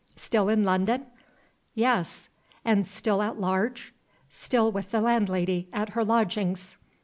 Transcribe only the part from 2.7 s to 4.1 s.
still at large?"